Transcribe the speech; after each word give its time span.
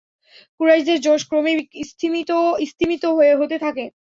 কুরাইশদের 0.57 0.97
জোশ 1.01 1.21
ক্রমেই 1.29 1.57
স্তিমিত 2.69 3.03
হতে 3.39 3.57
থাকে। 3.65 3.85